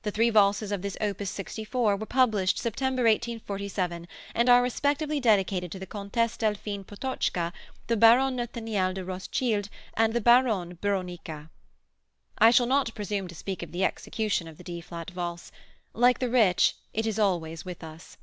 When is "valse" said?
15.10-15.52